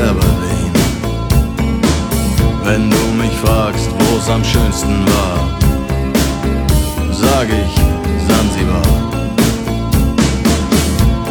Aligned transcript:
Berlin. 0.00 0.72
Wenn 2.64 2.90
du 2.90 2.96
mich 3.22 3.32
fragst, 3.44 3.90
wo 3.98 4.16
es 4.16 4.28
am 4.28 4.42
schönsten 4.44 5.04
war, 5.06 5.38
sag 7.12 7.48
ich 7.48 7.74
Sansibar. 8.26 8.82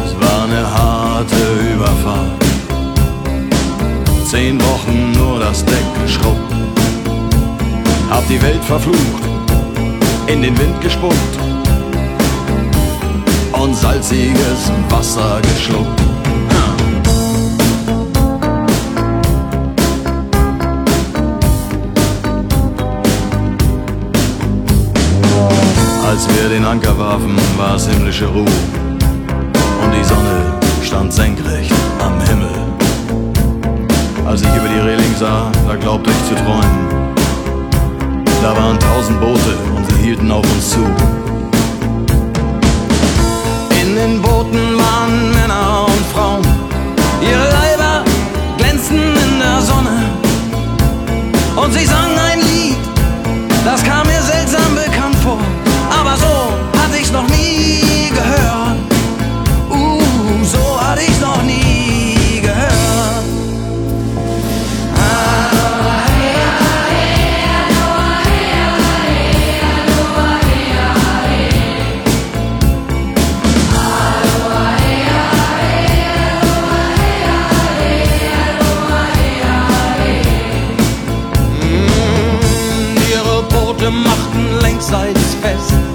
Es 0.04 0.12
war 0.20 0.44
eine 0.44 0.62
harte 0.70 1.42
Überfahrt. 1.74 2.44
Zehn 4.26 4.60
Wochen 4.60 5.12
nur 5.12 5.40
das 5.40 5.64
Deck 5.64 5.88
geschrubbt. 6.02 6.52
Hab 8.10 8.26
die 8.28 8.40
Welt 8.42 8.64
verflucht, 8.64 9.22
in 10.26 10.42
den 10.42 10.56
Wind 10.58 10.80
gespuckt 10.80 11.34
und 13.52 13.74
salziges 13.74 14.70
Wasser 14.88 15.40
geschluckt. 15.42 16.19
Als 26.10 26.26
wir 26.26 26.48
den 26.48 26.64
Anker 26.64 26.98
warfen, 26.98 27.36
war 27.56 27.76
es 27.76 27.86
himmlische 27.86 28.26
Ruhe. 28.26 28.44
Und 28.44 29.94
die 29.96 30.02
Sonne 30.02 30.58
stand 30.82 31.12
senkrecht 31.12 31.72
am 32.00 32.20
Himmel. 32.22 32.50
Als 34.26 34.42
ich 34.42 34.48
über 34.48 34.66
die 34.66 34.80
Reling 34.80 35.14
sah, 35.16 35.52
da 35.68 35.76
glaubte 35.76 36.10
ich 36.10 36.28
zu 36.28 36.34
träumen. 36.34 37.14
Da 38.42 38.56
waren 38.56 38.76
tausend 38.80 39.20
Boote 39.20 39.54
und 39.76 39.88
sie 39.88 40.02
hielten 40.02 40.32
auf 40.32 40.44
uns 40.52 40.70
zu. 40.70 40.84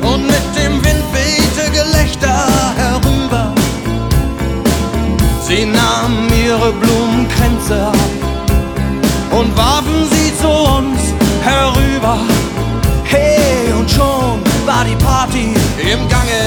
Und 0.01 0.27
mit 0.27 0.47
dem 0.57 0.73
Wind 0.83 1.03
wehte 1.13 1.71
Gelächter 1.71 2.47
herüber. 2.77 3.53
Sie 5.47 5.65
nahmen 5.65 6.29
ihre 6.45 6.71
Blumenkränze 6.73 7.87
ab 7.87 7.95
und 9.31 9.55
warfen 9.57 10.07
sie 10.11 10.35
zu 10.37 10.49
uns 10.49 11.01
herüber. 11.43 12.17
Hey, 13.03 13.71
und 13.77 13.89
schon 13.89 14.41
war 14.65 14.83
die 14.83 14.95
Party 15.03 15.53
im 15.79 16.09
Gange. 16.09 16.44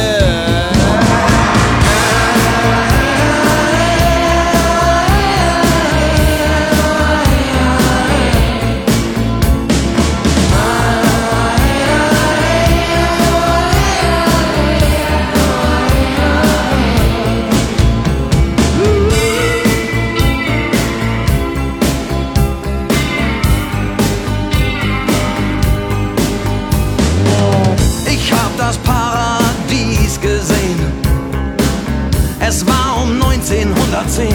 1910. 34.08 34.32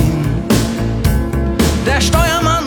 Der 1.85 1.99
Steuermann 1.99 2.65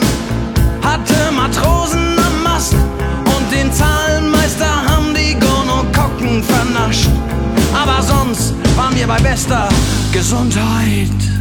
hatte 0.82 1.14
Matrosen 1.32 2.18
am 2.18 2.42
Mast 2.42 2.74
und 2.74 3.52
den 3.52 3.72
Zahlenmeister 3.72 4.66
haben 4.66 5.14
die 5.14 5.34
Gonokokken 5.34 6.42
vernascht. 6.42 7.08
Aber 7.72 8.02
sonst 8.02 8.54
waren 8.76 8.96
wir 8.96 9.06
bei 9.06 9.20
bester 9.20 9.68
Gesundheit. 10.12 11.35